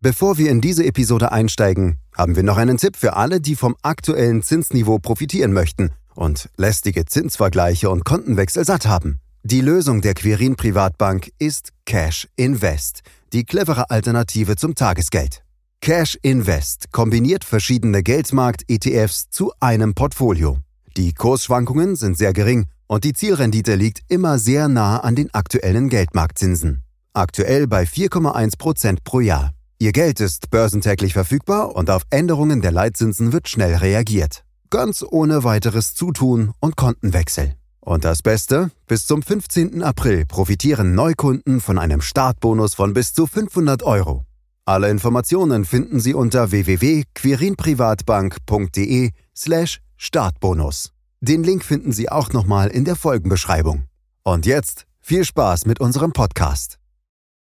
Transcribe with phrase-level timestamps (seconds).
[0.00, 3.74] Bevor wir in diese Episode einsteigen, haben wir noch einen Tipp für alle, die vom
[3.82, 9.18] aktuellen Zinsniveau profitieren möchten und lästige Zinsvergleiche und Kontenwechsel satt haben.
[9.42, 13.00] Die Lösung der Quirin Privatbank ist Cash Invest,
[13.32, 15.42] die clevere Alternative zum Tagesgeld.
[15.80, 20.58] Cash Invest kombiniert verschiedene Geldmarkt-ETFs zu einem Portfolio.
[20.96, 25.88] Die Kursschwankungen sind sehr gering und die Zielrendite liegt immer sehr nah an den aktuellen
[25.88, 26.83] Geldmarktzinsen.
[27.16, 29.52] Aktuell bei 4,1% pro Jahr.
[29.78, 34.42] Ihr Geld ist börsentäglich verfügbar und auf Änderungen der Leitzinsen wird schnell reagiert.
[34.68, 37.54] Ganz ohne weiteres Zutun und Kontenwechsel.
[37.78, 39.84] Und das Beste, bis zum 15.
[39.84, 44.24] April profitieren Neukunden von einem Startbonus von bis zu 500 Euro.
[44.64, 50.90] Alle Informationen finden Sie unter www.quirinprivatbank.de slash Startbonus.
[51.20, 53.84] Den Link finden Sie auch nochmal in der Folgenbeschreibung.
[54.24, 56.80] Und jetzt viel Spaß mit unserem Podcast.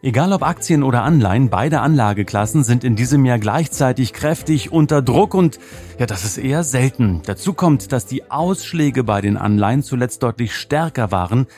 [0.00, 5.34] Egal ob Aktien oder Anleihen, beide Anlageklassen sind in diesem Jahr gleichzeitig kräftig unter Druck
[5.34, 5.58] und
[5.98, 7.20] ja, das ist eher selten.
[7.26, 11.48] Dazu kommt, dass die Ausschläge bei den Anleihen zuletzt deutlich stärker waren,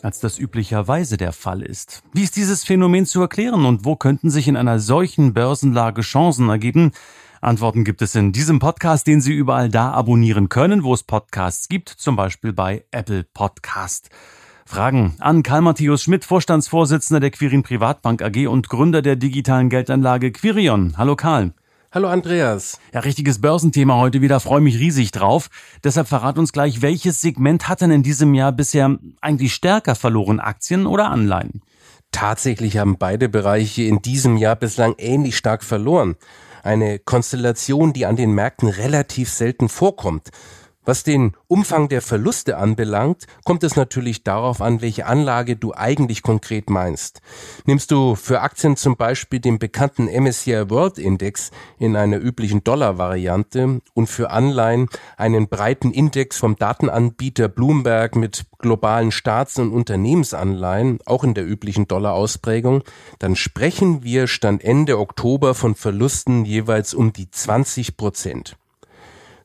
[0.00, 2.02] als das üblicherweise der Fall ist.
[2.14, 6.48] Wie ist dieses Phänomen zu erklären und wo könnten sich in einer solchen Börsenlage Chancen
[6.48, 6.92] ergeben?
[7.42, 11.68] Antworten gibt es in diesem Podcast, den Sie überall da abonnieren können, wo es Podcasts
[11.68, 14.08] gibt, zum Beispiel bei Apple Podcast.
[14.72, 20.32] Fragen an Karl Matthäus Schmidt, Vorstandsvorsitzender der Quirin Privatbank AG und Gründer der digitalen Geldanlage
[20.32, 20.94] Quirion.
[20.96, 21.52] Hallo Karl.
[21.92, 22.80] Hallo Andreas.
[22.94, 25.50] Ja, richtiges Börsenthema heute wieder, freue mich riesig drauf.
[25.84, 30.40] Deshalb verrat uns gleich, welches Segment hat denn in diesem Jahr bisher eigentlich stärker verloren,
[30.40, 31.60] Aktien oder Anleihen?
[32.10, 36.16] Tatsächlich haben beide Bereiche in diesem Jahr bislang ähnlich stark verloren.
[36.62, 40.30] Eine Konstellation, die an den Märkten relativ selten vorkommt.
[40.84, 46.22] Was den Umfang der Verluste anbelangt, kommt es natürlich darauf an, welche Anlage du eigentlich
[46.22, 47.20] konkret meinst.
[47.66, 53.80] Nimmst du für Aktien zum Beispiel den bekannten MSCI World Index in einer üblichen Dollar-Variante
[53.94, 61.22] und für Anleihen einen breiten Index vom Datenanbieter Bloomberg mit globalen Staats- und Unternehmensanleihen, auch
[61.22, 62.82] in der üblichen Dollar-Ausprägung,
[63.20, 68.56] dann sprechen wir Stand Ende Oktober von Verlusten jeweils um die 20 Prozent.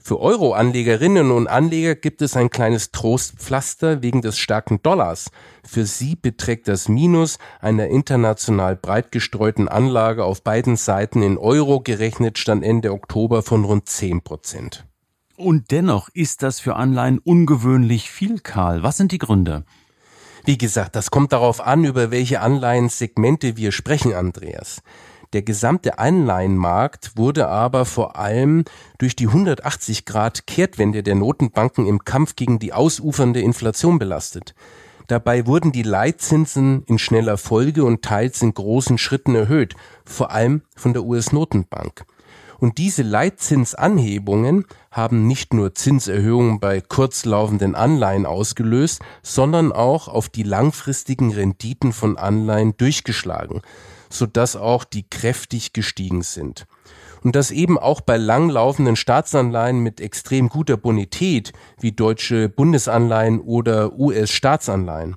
[0.07, 5.31] Für Euro-Anlegerinnen und Anleger gibt es ein kleines Trostpflaster wegen des starken Dollars.
[5.65, 11.81] Für sie beträgt das Minus einer international breit gestreuten Anlage auf beiden Seiten in Euro
[11.81, 14.85] gerechnet Stand Ende Oktober von rund 10 Prozent.
[15.35, 18.83] Und dennoch ist das für Anleihen ungewöhnlich viel, Karl.
[18.83, 19.65] Was sind die Gründe?
[20.45, 24.81] Wie gesagt, das kommt darauf an, über welche Anleihensegmente wir sprechen, Andreas.
[25.33, 28.63] Der gesamte Anleihenmarkt wurde aber vor allem
[28.97, 34.55] durch die 180 Grad Kehrtwende der Notenbanken im Kampf gegen die ausufernde Inflation belastet.
[35.07, 40.61] Dabei wurden die Leitzinsen in schneller Folge und teils in großen Schritten erhöht, vor allem
[40.75, 42.05] von der US-Notenbank.
[42.59, 50.43] Und diese Leitzinsanhebungen haben nicht nur Zinserhöhungen bei kurzlaufenden Anleihen ausgelöst, sondern auch auf die
[50.43, 53.61] langfristigen Renditen von Anleihen durchgeschlagen
[54.09, 56.65] sodass auch die kräftig gestiegen sind.
[57.23, 63.97] Und das eben auch bei langlaufenden Staatsanleihen mit extrem guter Bonität wie deutsche Bundesanleihen oder
[63.97, 65.15] US-Staatsanleihen.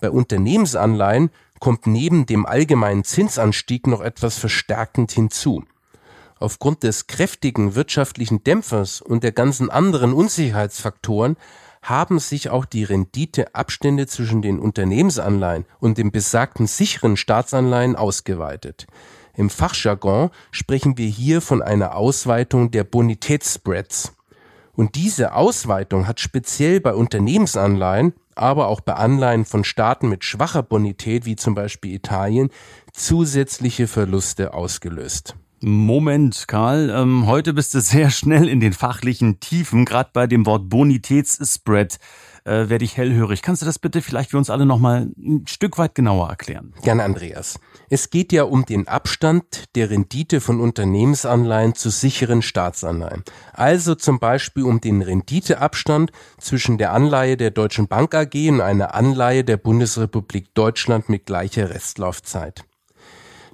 [0.00, 5.64] Bei Unternehmensanleihen kommt neben dem allgemeinen Zinsanstieg noch etwas verstärkend hinzu.
[6.38, 11.36] Aufgrund des kräftigen wirtschaftlichen Dämpfers und der ganzen anderen Unsicherheitsfaktoren
[11.82, 18.86] haben sich auch die Renditeabstände zwischen den Unternehmensanleihen und den besagten sicheren Staatsanleihen ausgeweitet.
[19.34, 24.12] Im Fachjargon sprechen wir hier von einer Ausweitung der Bonitätsspreads.
[24.74, 30.62] Und diese Ausweitung hat speziell bei Unternehmensanleihen, aber auch bei Anleihen von Staaten mit schwacher
[30.62, 32.50] Bonität wie zum Beispiel Italien
[32.92, 35.34] zusätzliche Verluste ausgelöst.
[35.60, 36.88] Moment, Karl.
[36.90, 39.84] Ähm, heute bist du sehr schnell in den fachlichen Tiefen.
[39.84, 41.98] Gerade bei dem Wort Bonitätsspread
[42.44, 43.42] äh, werde ich hellhörig.
[43.42, 46.74] Kannst du das bitte vielleicht für uns alle nochmal ein Stück weit genauer erklären?
[46.82, 47.58] Gerne, Andreas.
[47.90, 53.24] Es geht ja um den Abstand der Rendite von Unternehmensanleihen zu sicheren Staatsanleihen.
[53.52, 58.94] Also zum Beispiel um den Renditeabstand zwischen der Anleihe der Deutschen Bank AG und einer
[58.94, 62.64] Anleihe der Bundesrepublik Deutschland mit gleicher Restlaufzeit.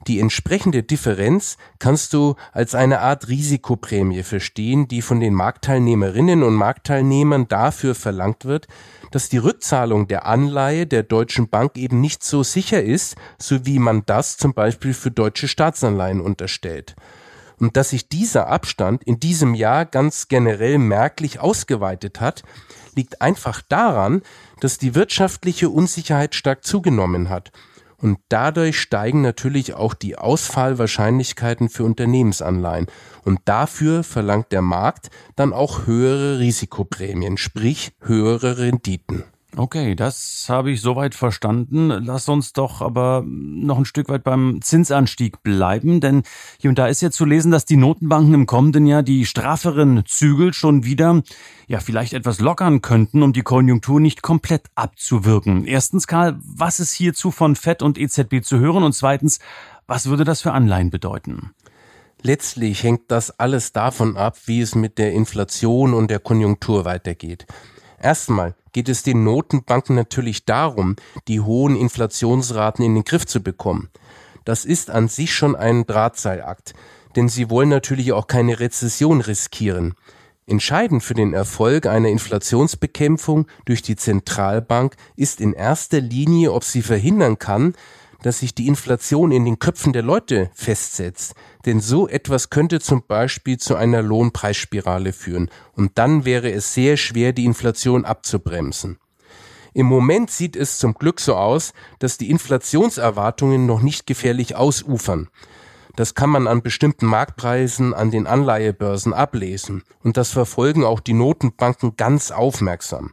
[0.07, 6.55] Die entsprechende Differenz kannst du als eine Art Risikoprämie verstehen, die von den Marktteilnehmerinnen und
[6.55, 8.69] Marktteilnehmern dafür verlangt wird,
[9.13, 13.79] dass die Rückzahlung der Anleihe der Deutschen Bank eben nicht so sicher ist, so wie
[13.79, 16.95] man das zum Beispiel für deutsche Staatsanleihen unterstellt.
[17.59, 22.43] Und dass sich dieser Abstand in diesem Jahr ganz generell merklich ausgeweitet hat,
[22.95, 24.23] liegt einfach daran,
[24.61, 27.53] dass die wirtschaftliche Unsicherheit stark zugenommen hat
[28.05, 32.87] und dadurch steigen natürlich auch die Ausfallwahrscheinlichkeiten für Unternehmensanleihen.
[33.25, 39.25] Und dafür verlangt der Markt dann auch höhere Risikoprämien, sprich höhere Renditen.
[39.57, 41.89] Okay, das habe ich soweit verstanden.
[41.89, 46.25] Lass uns doch aber noch ein Stück weit beim Zinsanstieg bleiben, denn
[46.59, 50.03] hier und da ist ja zu lesen, dass die Notenbanken im kommenden Jahr die strafferen
[50.07, 51.23] Zügel schon wieder,
[51.69, 55.67] ja, vielleicht etwas lockern könnten, um die Konjunktur nicht komplett abzuwirken.
[55.67, 58.83] Erstens, Karl, was ist hierzu von FED und EZB zu hören?
[58.83, 59.39] Und zweitens,
[59.87, 61.53] was würde das für Anleihen bedeuten?
[62.23, 67.47] Letztlich hängt das alles davon ab, wie es mit der Inflation und der Konjunktur weitergeht.
[68.01, 70.97] Erstmal geht es den Notenbanken natürlich darum,
[71.29, 73.89] die hohen Inflationsraten in den Griff zu bekommen.
[74.45, 76.75] Das ist an sich schon ein Drahtseilakt,
[77.17, 79.95] denn sie wollen natürlich auch keine Rezession riskieren.
[80.47, 86.83] Entscheidend für den Erfolg einer Inflationsbekämpfung durch die Zentralbank ist in erster Linie, ob sie
[86.83, 87.75] verhindern kann,
[88.25, 91.35] dass sich die Inflation in den Köpfen der Leute festsetzt.
[91.67, 95.51] Denn so etwas könnte zum Beispiel zu einer Lohnpreisspirale führen.
[95.75, 98.99] Und dann wäre es sehr schwer, die Inflation abzubremsen.
[99.75, 105.29] Im Moment sieht es zum Glück so aus, dass die Inflationserwartungen noch nicht gefährlich ausufern.
[105.95, 109.83] Das kann man an bestimmten Marktpreisen an den Anleihebörsen ablesen.
[110.03, 113.13] Und das verfolgen auch die Notenbanken ganz aufmerksam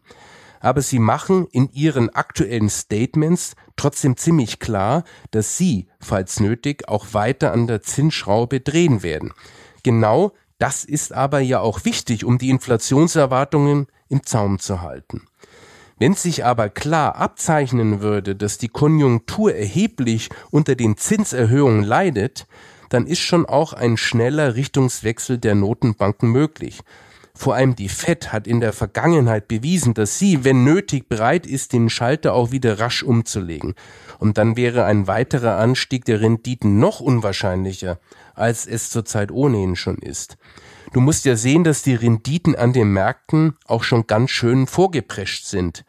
[0.61, 7.07] aber sie machen in ihren aktuellen Statements trotzdem ziemlich klar, dass sie, falls nötig, auch
[7.13, 9.33] weiter an der Zinsschraube drehen werden.
[9.83, 15.23] Genau das ist aber ja auch wichtig, um die Inflationserwartungen im Zaum zu halten.
[15.97, 22.47] Wenn sich aber klar abzeichnen würde, dass die Konjunktur erheblich unter den Zinserhöhungen leidet,
[22.89, 26.81] dann ist schon auch ein schneller Richtungswechsel der Notenbanken möglich.
[27.33, 31.73] Vor allem die FED hat in der Vergangenheit bewiesen, dass sie, wenn nötig, bereit ist,
[31.73, 33.73] den Schalter auch wieder rasch umzulegen.
[34.19, 37.99] Und dann wäre ein weiterer Anstieg der Renditen noch unwahrscheinlicher,
[38.35, 40.37] als es zurzeit ohnehin schon ist.
[40.93, 45.45] Du musst ja sehen, dass die Renditen an den Märkten auch schon ganz schön vorgeprescht
[45.45, 45.85] sind.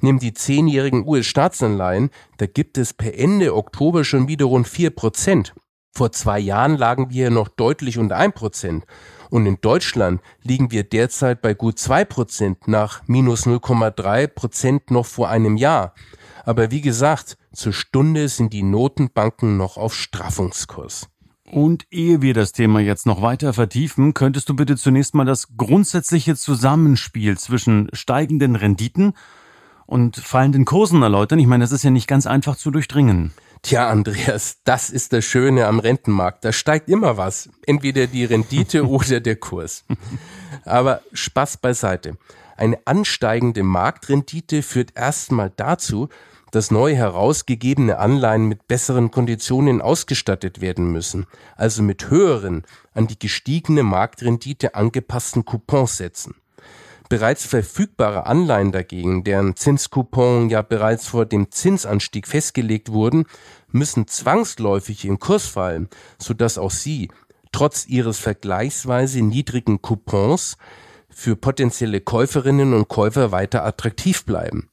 [0.00, 5.54] Nimm die zehnjährigen US-Staatsanleihen, da gibt es per Ende Oktober schon wieder rund vier Prozent.
[5.96, 8.84] Vor zwei Jahren lagen wir noch deutlich unter ein Prozent.
[9.34, 15.06] Und in Deutschland liegen wir derzeit bei gut zwei Prozent nach minus 0,3 Prozent noch
[15.06, 15.92] vor einem Jahr.
[16.44, 21.08] Aber wie gesagt, zur Stunde sind die Notenbanken noch auf Straffungskurs.
[21.50, 25.48] Und ehe wir das Thema jetzt noch weiter vertiefen, könntest du bitte zunächst mal das
[25.56, 29.14] grundsätzliche Zusammenspiel zwischen steigenden Renditen
[29.84, 31.40] und fallenden Kursen erläutern.
[31.40, 33.32] Ich meine, das ist ja nicht ganz einfach zu durchdringen.
[33.64, 36.44] Tja, Andreas, das ist das Schöne am Rentenmarkt.
[36.44, 37.48] Da steigt immer was.
[37.64, 39.86] Entweder die Rendite oder der Kurs.
[40.66, 42.18] Aber Spaß beiseite.
[42.58, 46.10] Eine ansteigende Marktrendite führt erstmal dazu,
[46.50, 51.26] dass neu herausgegebene Anleihen mit besseren Konditionen ausgestattet werden müssen,
[51.56, 56.34] also mit höheren, an die gestiegene Marktrendite angepassten Couponsätzen.
[57.08, 63.26] Bereits verfügbare Anleihen dagegen, deren Zinscoupon ja bereits vor dem Zinsanstieg festgelegt wurden,
[63.68, 67.10] müssen zwangsläufig im Kurs fallen, sodass auch sie,
[67.52, 70.56] trotz ihres vergleichsweise niedrigen Coupons,
[71.10, 74.70] für potenzielle Käuferinnen und Käufer weiter attraktiv bleiben.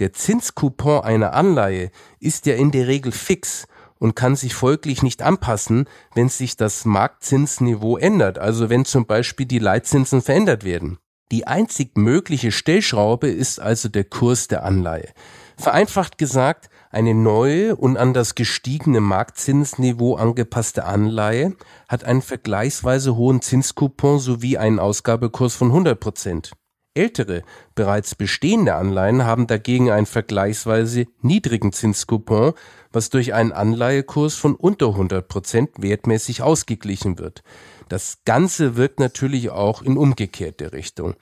[0.00, 5.22] Der Zinscoupon einer Anleihe ist ja in der Regel fix und kann sich folglich nicht
[5.22, 10.98] anpassen, wenn sich das Marktzinsniveau ändert, also wenn zum Beispiel die Leitzinsen verändert werden.
[11.32, 15.08] Die einzig mögliche Stellschraube ist also der Kurs der Anleihe.
[15.56, 21.54] Vereinfacht gesagt, eine neue und an das gestiegene Marktzinsniveau angepasste Anleihe
[21.88, 26.50] hat einen vergleichsweise hohen Zinscoupon sowie einen Ausgabekurs von 100 Prozent.
[26.94, 27.44] Ältere,
[27.76, 32.54] bereits bestehende Anleihen haben dagegen einen vergleichsweise niedrigen Zinscoupon,
[32.90, 37.44] was durch einen Anleihekurs von unter 100 Prozent wertmäßig ausgeglichen wird.
[37.90, 41.14] Das Ganze wirkt natürlich auch in umgekehrte Richtung.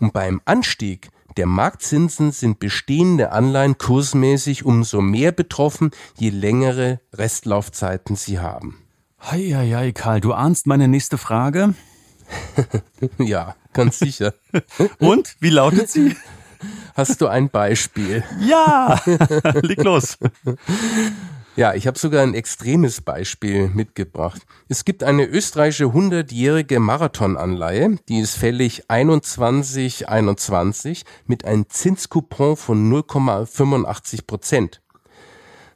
[0.00, 8.16] Und beim Anstieg der Marktzinsen sind bestehende Anleihen kursmäßig umso mehr betroffen, je längere Restlaufzeiten
[8.16, 8.82] sie haben.
[9.20, 11.74] Heieiei, Karl, du ahnst meine nächste Frage?
[13.18, 14.32] ja, ganz sicher.
[14.98, 16.16] Und, wie lautet sie?
[16.94, 18.24] Hast du ein Beispiel?
[18.40, 18.98] Ja,
[19.60, 20.16] leg los.
[21.56, 24.42] Ja, ich habe sogar ein extremes Beispiel mitgebracht.
[24.68, 34.26] Es gibt eine österreichische 100-jährige Marathonanleihe, die ist fällig 2121 mit einem Zinscoupon von 0,85
[34.26, 34.80] Prozent.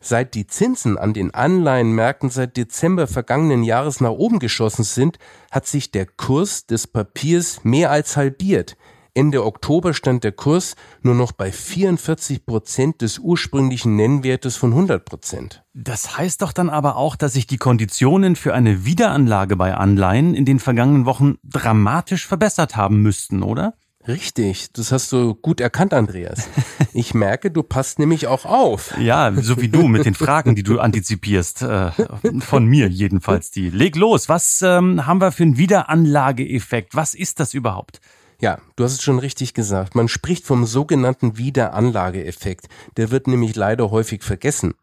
[0.01, 5.21] Seit die Zinsen an den Anleihenmärkten seit Dezember vergangenen Jahres nach oben geschossen sind,
[5.53, 8.77] hat sich der Kurs des Papiers mehr als halbiert.
[9.19, 15.05] Ende Oktober stand der Kurs nur noch bei 44 Prozent des ursprünglichen Nennwertes von 100
[15.05, 15.65] Prozent.
[15.75, 20.35] Das heißt doch dann aber auch, dass sich die Konditionen für eine Wiederanlage bei Anleihen
[20.35, 23.75] in den vergangenen Wochen dramatisch verbessert haben müssten, oder?
[24.07, 26.49] Richtig, das hast du gut erkannt, Andreas.
[26.95, 28.95] Ich merke, du passt nämlich auch auf.
[29.01, 31.63] Ja, so wie du mit den Fragen, die du antizipierst.
[31.63, 31.91] Äh,
[32.39, 33.71] von mir jedenfalls die.
[33.71, 36.95] Leg los, was ähm, haben wir für einen Wiederanlageeffekt?
[36.95, 38.01] Was ist das überhaupt?
[38.41, 39.95] Ja, du hast es schon richtig gesagt.
[39.95, 42.69] Man spricht vom sogenannten Wiederanlageeffekt.
[42.97, 44.75] Der wird nämlich leider häufig vergessen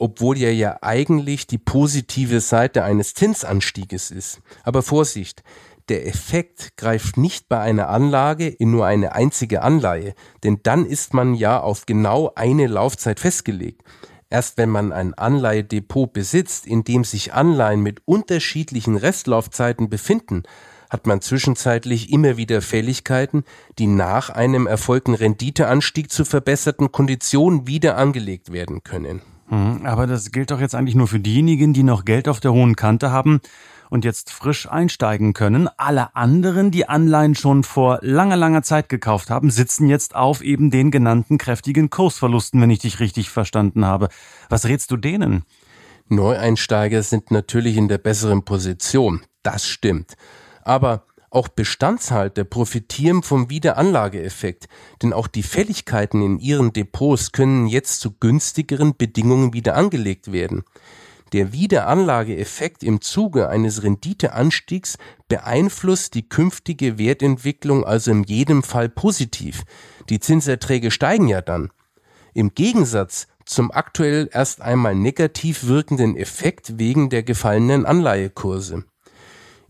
[0.00, 4.40] obwohl er ja eigentlich die positive Seite eines Zinsanstieges ist.
[4.64, 5.42] Aber Vorsicht,
[5.90, 11.12] der Effekt greift nicht bei einer Anlage in nur eine einzige Anleihe, denn dann ist
[11.12, 13.82] man ja auf genau eine Laufzeit festgelegt.
[14.30, 20.44] Erst wenn man ein Anleihdepot besitzt, in dem sich Anleihen mit unterschiedlichen Restlaufzeiten befinden,
[20.90, 23.44] hat man zwischenzeitlich immer wieder Fälligkeiten,
[23.78, 29.22] die nach einem erfolgten Renditeanstieg zu verbesserten Konditionen wieder angelegt werden können.
[29.48, 32.52] Hm, aber das gilt doch jetzt eigentlich nur für diejenigen, die noch Geld auf der
[32.52, 33.40] hohen Kante haben
[33.90, 35.68] und jetzt frisch einsteigen können.
[35.76, 40.70] Alle anderen, die Anleihen schon vor langer, langer Zeit gekauft haben, sitzen jetzt auf eben
[40.70, 44.08] den genannten kräftigen Kursverlusten, wenn ich dich richtig verstanden habe.
[44.48, 45.42] Was rätst du denen?
[46.08, 49.22] Neueinsteiger sind natürlich in der besseren Position.
[49.42, 50.14] Das stimmt.
[50.62, 54.68] Aber auch Bestandshalter profitieren vom Wiederanlageeffekt,
[55.00, 60.64] denn auch die Fälligkeiten in ihren Depots können jetzt zu günstigeren Bedingungen wieder angelegt werden.
[61.32, 64.98] Der Wiederanlageeffekt im Zuge eines Renditeanstiegs
[65.28, 69.62] beeinflusst die künftige Wertentwicklung also in jedem Fall positiv.
[70.08, 71.70] Die Zinserträge steigen ja dann.
[72.34, 78.84] Im Gegensatz zum aktuell erst einmal negativ wirkenden Effekt wegen der gefallenen Anleihekurse.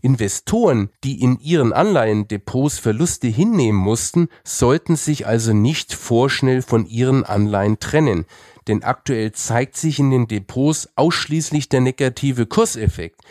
[0.01, 7.23] Investoren, die in ihren Anleihendepots Verluste hinnehmen mussten, sollten sich also nicht vorschnell von ihren
[7.23, 8.25] Anleihen trennen,
[8.67, 13.21] denn aktuell zeigt sich in den Depots ausschließlich der negative Kurseffekt.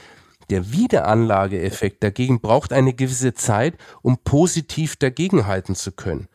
[0.51, 6.29] Der Wiederanlageeffekt dagegen braucht eine gewisse Zeit, um positiv dagegenhalten zu können.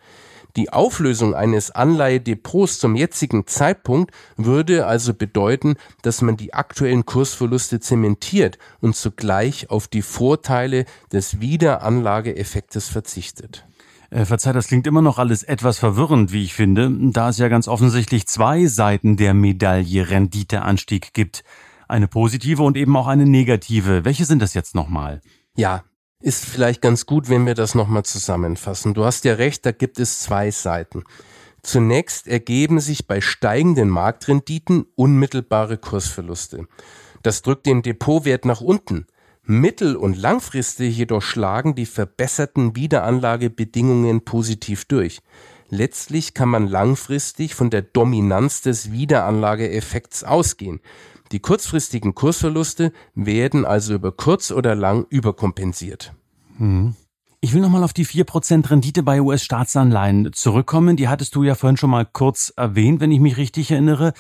[0.56, 7.82] Die Auflösung eines Anleihedepots zum jetzigen Zeitpunkt würde also bedeuten, dass man die aktuellen Kursverluste
[7.82, 13.66] zementiert und zugleich auf die Vorteile des Wiederanlageeffektes verzichtet.
[14.12, 17.50] Äh, verzeih, das klingt immer noch alles etwas verwirrend, wie ich finde, da es ja
[17.50, 21.44] ganz offensichtlich zwei Seiten der Medaille Renditeanstieg gibt.
[21.90, 24.06] Eine positive und eben auch eine negative.
[24.06, 25.22] Welche sind das jetzt nochmal?
[25.56, 25.84] Ja,
[26.25, 28.96] ist vielleicht ganz gut, wenn wir das nochmal zusammenfassen.
[28.96, 31.03] Du hast ja recht, da gibt es zwei Seiten.
[31.62, 36.67] Zunächst ergeben sich bei steigenden Marktrenditen unmittelbare Kursverluste.
[37.22, 39.05] Das drückt den Depotwert nach unten.
[39.44, 45.22] Mittel- und langfristig jedoch schlagen die verbesserten Wiederanlagebedingungen positiv durch.
[45.70, 50.79] Letztlich kann man langfristig von der Dominanz des Wiederanlageeffekts ausgehen.
[51.32, 56.13] Die kurzfristigen Kursverluste werden also über kurz oder lang überkompensiert.
[56.58, 56.96] Hm.
[57.41, 60.98] Ich will nochmal auf die 4% Rendite bei US-Staatsanleihen zurückkommen.
[60.98, 64.13] Die hattest du ja vorhin schon mal kurz erwähnt, wenn ich mich richtig erinnere.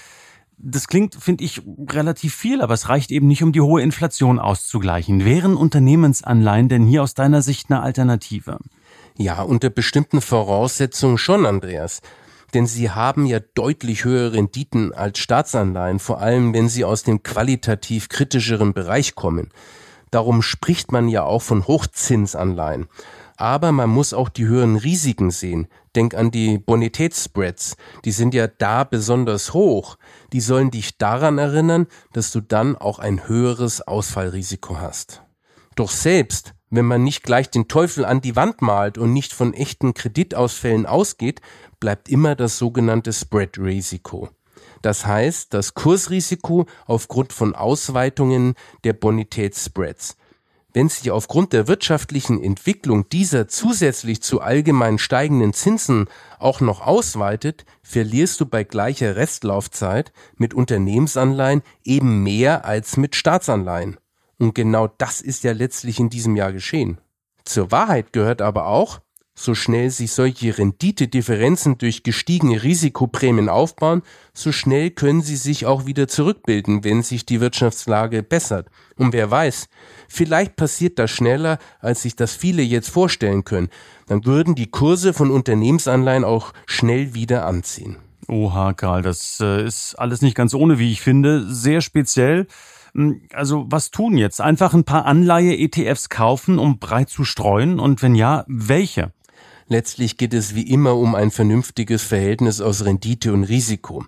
[0.57, 4.39] Das klingt, finde ich, relativ viel, aber es reicht eben nicht, um die hohe Inflation
[4.39, 5.25] auszugleichen.
[5.25, 8.59] Wären Unternehmensanleihen denn hier aus deiner Sicht eine Alternative?
[9.17, 12.01] Ja, unter bestimmten Voraussetzungen schon, Andreas
[12.53, 17.23] denn sie haben ja deutlich höhere Renditen als Staatsanleihen, vor allem wenn sie aus dem
[17.23, 19.49] qualitativ kritischeren Bereich kommen.
[20.11, 22.87] Darum spricht man ja auch von Hochzinsanleihen.
[23.37, 25.67] Aber man muss auch die höheren Risiken sehen.
[25.93, 27.75] Denk an die Bonitätsspreads.
[28.05, 29.97] Die sind ja da besonders hoch.
[30.31, 35.21] Die sollen dich daran erinnern, dass du dann auch ein höheres Ausfallrisiko hast.
[35.75, 39.53] Doch selbst wenn man nicht gleich den Teufel an die Wand malt und nicht von
[39.53, 41.41] echten Kreditausfällen ausgeht,
[41.79, 44.29] bleibt immer das sogenannte Spread-Risiko.
[44.81, 50.17] Das heißt, das Kursrisiko aufgrund von Ausweitungen der Bonitätsspreads.
[50.75, 57.65] Wenn sich aufgrund der wirtschaftlichen Entwicklung dieser zusätzlich zu allgemein steigenden Zinsen auch noch ausweitet,
[57.81, 63.97] verlierst du bei gleicher Restlaufzeit mit Unternehmensanleihen eben mehr als mit Staatsanleihen.
[64.37, 66.99] Und genau das ist ja letztlich in diesem Jahr geschehen.
[67.43, 68.99] Zur Wahrheit gehört aber auch,
[69.37, 74.01] So schnell sich solche Renditedifferenzen durch gestiegene Risikoprämien aufbauen,
[74.33, 78.69] so schnell können sie sich auch wieder zurückbilden, wenn sich die Wirtschaftslage bessert.
[78.95, 79.67] Und wer weiß,
[80.07, 83.67] vielleicht passiert das schneller, als sich das viele jetzt vorstellen können.
[84.07, 87.97] Dann würden die Kurse von Unternehmensanleihen auch schnell wieder anziehen.
[88.29, 91.45] Oha, Karl, das äh, ist alles nicht ganz ohne, wie ich finde.
[91.53, 92.47] Sehr speziell.
[92.95, 94.41] Hm, also was tun jetzt?
[94.41, 97.79] Einfach ein paar Anleihe-ETFs kaufen, um breit zu streuen?
[97.79, 99.11] Und wenn ja, welche?
[99.67, 104.05] Letztlich geht es wie immer um ein vernünftiges Verhältnis aus Rendite und Risiko.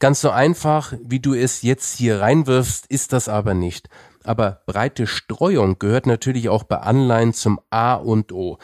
[0.00, 3.88] Ganz so einfach, wie du es jetzt hier reinwirfst, ist das aber nicht.
[4.22, 8.58] Aber breite Streuung gehört natürlich auch bei Anleihen zum A und O.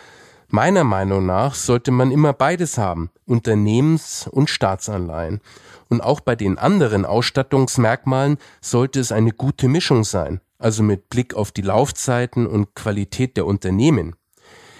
[0.48, 5.40] Meiner Meinung nach sollte man immer beides haben, Unternehmens- und Staatsanleihen.
[5.88, 11.34] Und auch bei den anderen Ausstattungsmerkmalen sollte es eine gute Mischung sein, also mit Blick
[11.34, 14.16] auf die Laufzeiten und Qualität der Unternehmen.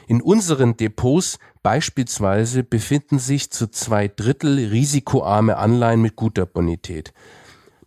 [0.06, 7.14] In unseren Depots beispielsweise befinden sich zu zwei Drittel risikoarme Anleihen mit guter Bonität.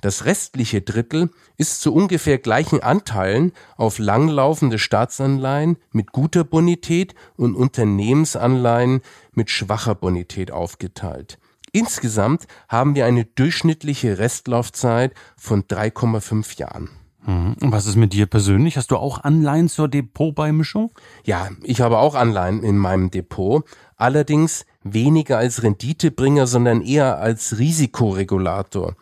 [0.02, 7.56] Das restliche Drittel ist zu ungefähr gleichen Anteilen auf langlaufende Staatsanleihen mit guter Bonität und
[7.56, 9.02] Unternehmensanleihen
[9.34, 11.40] mit schwacher Bonität aufgeteilt.
[11.78, 16.90] Insgesamt haben wir eine durchschnittliche Restlaufzeit von 3,5 Jahren.
[17.26, 17.56] Mhm.
[17.62, 18.78] Und was ist mit dir persönlich?
[18.78, 20.92] Hast du auch Anleihen zur Depotbeimischung?
[21.24, 23.64] Ja, ich habe auch Anleihen in meinem Depot.
[23.96, 28.96] Allerdings weniger als Renditebringer, sondern eher als Risikoregulator.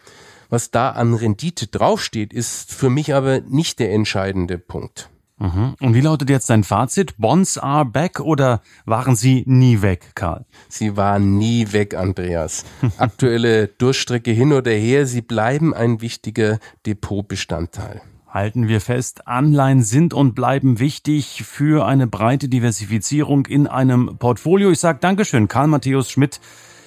[0.50, 5.10] Was da an Rendite draufsteht, ist für mich aber nicht der entscheidende Punkt.
[5.38, 5.76] Mhm.
[5.82, 7.18] Und wie lautet jetzt dein Fazit?
[7.18, 10.46] Bonds are back oder waren sie nie weg, Karl?
[10.70, 12.64] Sie waren nie weg, Andreas.
[12.98, 18.02] Aktuelle Durchstrecke hin oder her, sie bleiben ein wichtiger Depotbestandteil.
[18.30, 24.72] Halten wir fest, Anleihen sind und bleiben wichtig für eine breite Diversifizierung in einem Portfolio.
[24.72, 26.42] Ich sage Dankeschön, Karl Matthäus Schmidt,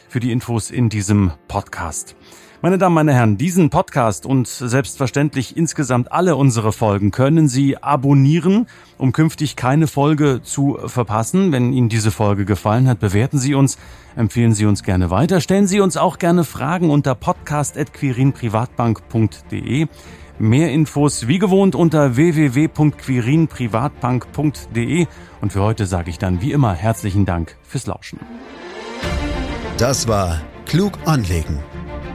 [0.09, 2.17] für die Infos in diesem Podcast.
[2.61, 8.67] Meine Damen, meine Herren, diesen Podcast und selbstverständlich insgesamt alle unsere Folgen können Sie abonnieren,
[8.97, 11.53] um künftig keine Folge zu verpassen.
[11.53, 13.79] Wenn Ihnen diese Folge gefallen hat, bewerten Sie uns,
[14.17, 19.87] empfehlen Sie uns gerne weiter, stellen Sie uns auch gerne Fragen unter podcast.quirinprivatbank.de.
[20.41, 25.06] Mehr Infos wie gewohnt unter www.quirinprivatbank.de.
[25.41, 28.19] Und für heute sage ich dann wie immer herzlichen Dank fürs Lauschen.
[29.78, 31.61] Das war Klug anlegen.